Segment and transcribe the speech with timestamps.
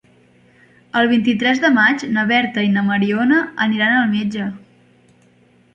[1.01, 4.53] El vint-i-tres de maig na Berta i na Mariona aniran al metge.